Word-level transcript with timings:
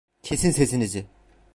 Kesin 0.23 0.51
sesinizi! 0.51 1.05